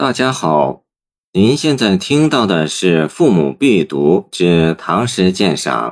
[0.00, 0.84] 大家好，
[1.32, 5.90] 您现在听到的是《父母必读之唐诗鉴赏》，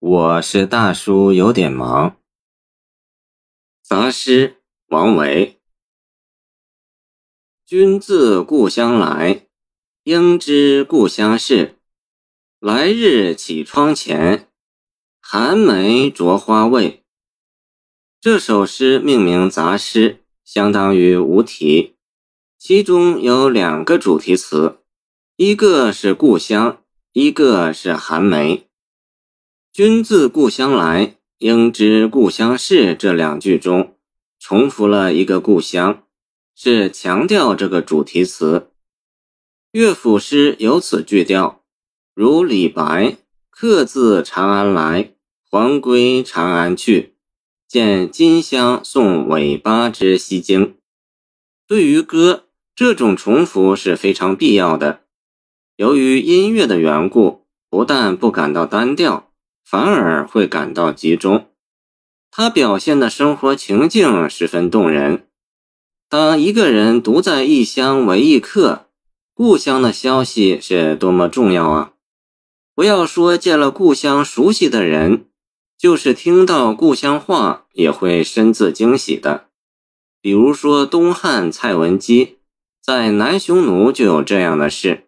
[0.00, 2.16] 我是大叔，有点忙。
[3.84, 4.56] 杂诗，
[4.88, 5.60] 王维。
[7.64, 9.46] 君自故乡来，
[10.02, 11.78] 应知故乡事。
[12.58, 14.48] 来日绮窗前，
[15.20, 17.04] 寒梅著花未？
[18.20, 21.94] 这首诗命名杂诗，相当于无题。
[22.60, 24.80] 其中有两个主题词，
[25.36, 26.82] 一个是故乡，
[27.14, 28.68] 一个是寒梅。
[29.72, 32.94] 君自故乡来，应知故乡事。
[32.94, 33.96] 这两句中
[34.38, 36.02] 重复了一个故乡，
[36.54, 38.70] 是强调这个主题词。
[39.72, 41.62] 乐府诗有此句调，
[42.14, 43.16] 如李白
[43.48, 45.14] “客自长安来，
[45.50, 47.14] 还归长安去，
[47.66, 50.76] 见金乡送尾巴之西京”。
[51.66, 52.44] 对于歌。
[52.74, 55.00] 这种重复是非常必要的。
[55.76, 59.30] 由于音乐的缘故，不但不感到单调，
[59.64, 61.46] 反而会感到集中。
[62.30, 65.26] 它表现的生活情境十分动人。
[66.08, 68.86] 当一个人独在异乡为异客，
[69.34, 71.92] 故乡的消息是多么重要啊！
[72.74, 75.26] 不要说见了故乡熟悉的人，
[75.78, 79.46] 就是听到故乡话，也会深自惊喜的。
[80.20, 82.39] 比如说东汉蔡文姬。
[82.92, 85.04] 在南匈奴就有这样的事：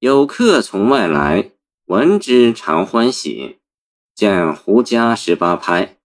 [0.00, 1.52] 有客从外来，
[1.84, 3.58] 闻之常欢喜，
[4.16, 5.98] 见胡家十八拍。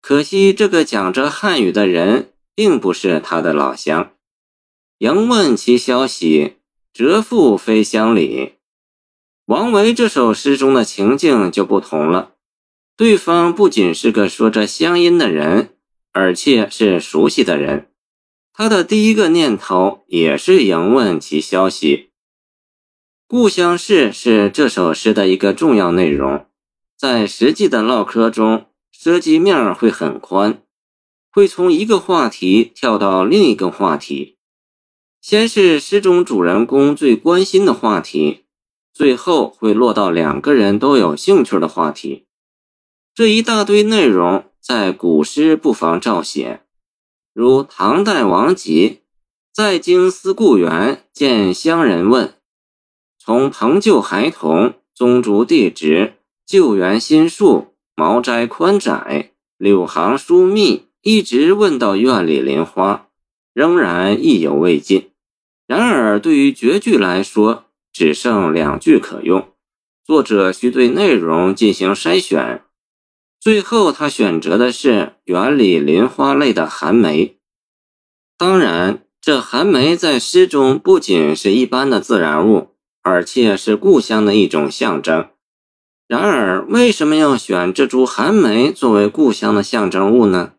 [0.00, 4.12] 可惜这个讲着汉语的人并不是他的老乡。
[5.00, 6.54] 迎问其消息，
[6.94, 8.54] 折复非乡里。
[9.44, 12.32] 王维这首诗中的情境就不同了，
[12.96, 15.76] 对方不仅是个说着乡音的人，
[16.12, 17.90] 而且是熟悉的人。
[18.58, 22.08] 他的第一个念头也是迎问其消息。
[23.28, 26.46] 故乡事是这首诗的一个重要内容，
[26.96, 30.62] 在实际的唠嗑中，涉及面会很宽，
[31.30, 34.38] 会从一个话题跳到另一个话题，
[35.20, 38.46] 先是诗中主人公最关心的话题，
[38.90, 42.24] 最后会落到两个人都有兴趣的话题。
[43.14, 46.62] 这一大堆内容在古诗不妨照写。
[47.38, 49.00] 如唐代王吉
[49.52, 52.32] 在京思故园，见乡人问，
[53.18, 56.14] 从朋旧孩童、宗族地址、
[56.46, 63.08] 旧园新树、茅斋宽窄、柳行疏密，一直问到院里莲花，
[63.52, 65.10] 仍然意犹未尽。
[65.66, 69.46] 然而，对于绝句来说，只剩两句可用，
[70.02, 72.62] 作者需对内容进行筛选。
[73.46, 77.38] 最后，他选择的是园里林花类的寒梅。
[78.36, 82.70] 当然，这寒梅在诗中不仅是一般的自然物，
[83.04, 85.28] 而且是故乡的一种象征。
[86.08, 90.54] 然而，为什么要选这株寒梅作为故乡的象征物呢？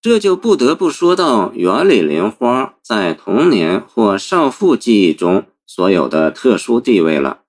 [0.00, 7.40] 这就不得不说到园里林花在童年或少妇记忆中所有的特殊地位了。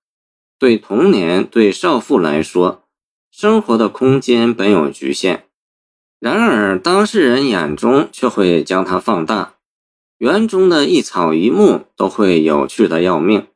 [0.58, 2.85] 对童年、对少妇来说，
[3.38, 5.44] 生活的空间本有局限，
[6.22, 9.56] 然而当事人眼中却会将它放大，
[10.20, 13.48] 园中的一草一木都会有趣的要命，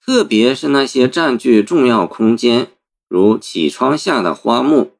[0.00, 2.68] 特别是那些占据重要空间，
[3.08, 4.92] 如起窗下的花木，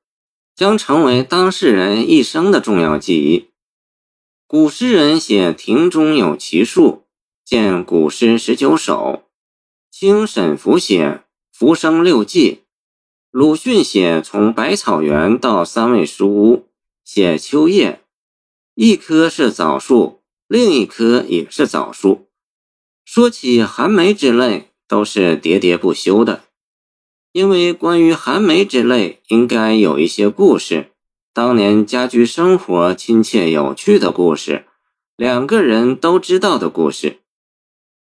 [0.56, 3.50] 将成为当事人一生的重要记忆。
[4.48, 7.04] 古诗人写庭中有奇树，
[7.44, 9.22] 见《古诗十九首》；
[9.96, 11.06] 清沈福写
[11.52, 12.62] 《浮生六记》。
[13.30, 16.66] 鲁迅写从百草园到三味书屋，
[17.04, 18.00] 写秋叶，
[18.74, 22.26] 一棵是枣树，另一棵也是枣树。
[23.04, 26.42] 说起寒梅之类，都是喋喋不休的，
[27.30, 30.90] 因为关于寒梅之类，应该有一些故事，
[31.32, 34.64] 当年家居生活亲切有趣的故事，
[35.16, 37.20] 两个人都知道的故事。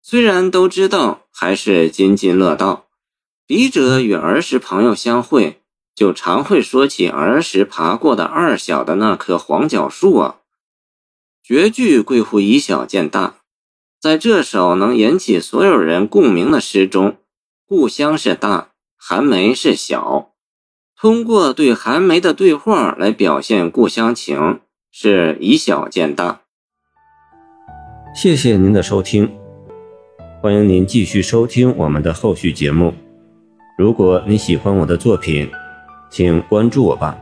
[0.00, 2.87] 虽然都知道，还是津津乐道。
[3.48, 5.62] 笔者与儿时朋友相会，
[5.94, 10.40] 就常会说起儿时爬过的二小的那棵黄角树啊。
[11.42, 13.36] 绝句贵乎以小见大，
[13.98, 17.16] 在这首能引起所有人共鸣的诗中，
[17.66, 20.34] 故乡是大，寒梅是小。
[20.94, 24.60] 通过对寒梅的对话来表现故乡情，
[24.92, 26.42] 是以小见大。
[28.14, 29.34] 谢谢您的收听，
[30.42, 32.92] 欢迎您继续收听我们的后续节目。
[33.78, 35.48] 如果你喜欢我的作品，
[36.10, 37.16] 请关注我吧。